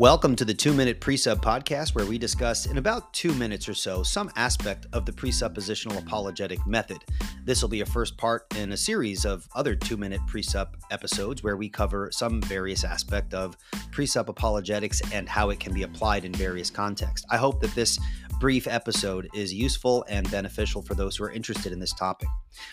[0.00, 3.74] Welcome to the Two Minute Presup Podcast, where we discuss in about two minutes or
[3.74, 7.04] so some aspect of the presuppositional apologetic method.
[7.46, 11.42] This will be a first part in a series of other two minute presup episodes
[11.42, 13.56] where we cover some various aspect of
[13.90, 17.26] presup apologetics and how it can be applied in various contexts.
[17.30, 17.98] I hope that this
[18.40, 22.28] brief episode is useful and beneficial for those who are interested in this topic.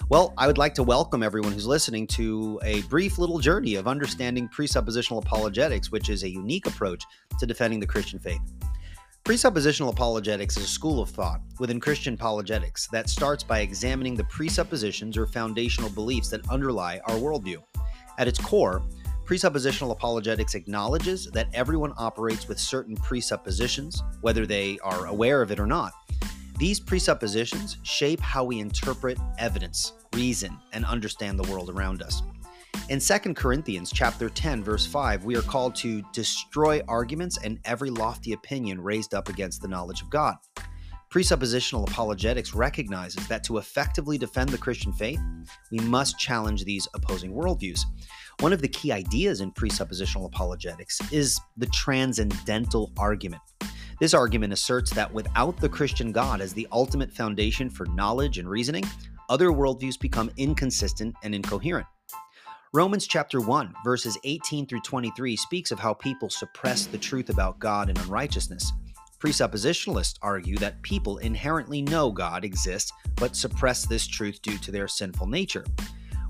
[0.10, 3.88] Well, I would like to welcome everyone who's listening to a brief little journey of
[3.88, 7.04] understanding presuppositional apologetics, which is a unique approach
[7.40, 8.42] to defending the Christian faith.
[9.28, 14.24] Presuppositional apologetics is a school of thought within Christian apologetics that starts by examining the
[14.24, 17.62] presuppositions or foundational beliefs that underlie our worldview.
[18.20, 18.84] At its core,
[19.26, 25.60] Presuppositional apologetics acknowledges that everyone operates with certain presuppositions, whether they are aware of it
[25.60, 25.92] or not.
[26.58, 32.22] These presuppositions shape how we interpret evidence, reason, and understand the world around us.
[32.90, 37.90] In 2 Corinthians chapter 10 verse 5, we are called to destroy arguments and every
[37.90, 40.38] lofty opinion raised up against the knowledge of God.
[41.12, 45.20] Presuppositional apologetics recognizes that to effectively defend the Christian faith,
[45.70, 47.82] we must challenge these opposing worldviews.
[48.40, 53.42] One of the key ideas in presuppositional apologetics is the transcendental argument.
[54.00, 58.50] This argument asserts that without the Christian God as the ultimate foundation for knowledge and
[58.50, 58.86] reasoning,
[59.28, 61.86] other worldviews become inconsistent and incoherent.
[62.74, 67.58] Romans chapter 1, verses 18 through 23 speaks of how people suppress the truth about
[67.60, 68.74] God and unrighteousness.
[69.20, 74.90] Presuppositionalists argue that people inherently know God exists but suppress this truth due to their
[74.90, 75.66] sinful nature.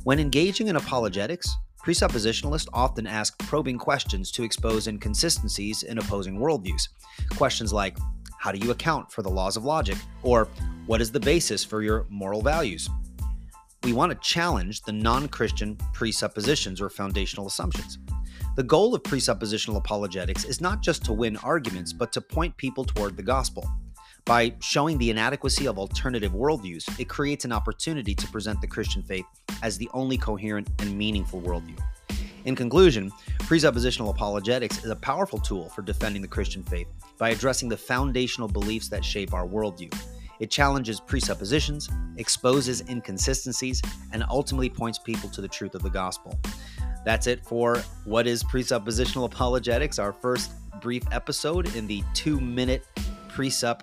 [0.03, 1.51] When engaging in apologetics,
[1.83, 6.89] Presuppositionalists often ask probing questions to expose inconsistencies in opposing worldviews.
[7.35, 7.97] Questions like,
[8.37, 9.97] How do you account for the laws of logic?
[10.21, 10.47] Or,
[10.85, 12.89] What is the basis for your moral values?
[13.87, 17.99] We want to challenge the non Christian presuppositions or foundational assumptions.
[18.57, 22.83] The goal of presuppositional apologetics is not just to win arguments, but to point people
[22.83, 23.65] toward the gospel.
[24.25, 29.03] By showing the inadequacy of alternative worldviews, it creates an opportunity to present the Christian
[29.03, 29.23] faith
[29.63, 31.79] as the only coherent and meaningful worldview.
[32.43, 33.09] In conclusion,
[33.43, 36.87] presuppositional apologetics is a powerful tool for defending the Christian faith
[37.17, 39.97] by addressing the foundational beliefs that shape our worldview.
[40.39, 43.81] It challenges presuppositions, exposes inconsistencies,
[44.11, 46.39] and ultimately points people to the truth of the gospel.
[47.05, 52.85] That's it for What is Presuppositional Apologetics, our first brief episode in the two minute
[53.29, 53.81] presup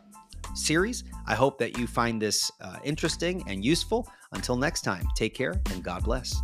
[0.54, 1.04] series.
[1.26, 4.08] I hope that you find this uh, interesting and useful.
[4.32, 6.34] Until next time, take care and God bless.